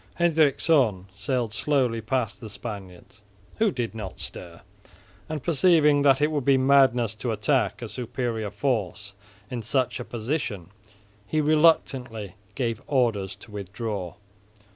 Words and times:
Hendrikszoon 0.15 1.05
sailed 1.13 1.53
slowly 1.53 2.01
past 2.01 2.41
the 2.41 2.49
Spaniards, 2.49 3.21
who 3.57 3.69
did 3.69 3.93
not 3.93 4.19
stir, 4.19 4.61
and 5.29 5.43
perceiving 5.43 6.01
that 6.01 6.21
it 6.23 6.31
would 6.31 6.43
be 6.43 6.57
madness 6.57 7.13
to 7.13 7.31
attack 7.31 7.83
a 7.83 7.87
superior 7.87 8.49
force 8.49 9.13
in 9.51 9.61
such 9.61 9.99
a 9.99 10.03
position 10.03 10.71
he 11.27 11.39
reluctantly 11.39 12.33
gave 12.55 12.81
orders 12.87 13.35
to 13.35 13.51
withdraw. 13.51 14.15